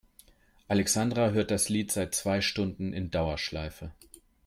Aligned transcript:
Alexandra 0.67 1.29
hört 1.29 1.51
das 1.51 1.69
Lied 1.69 1.91
seit 1.91 2.15
zwei 2.15 2.41
Stunden 2.41 2.91
in 2.91 3.11
Dauerschleife. 3.11 3.91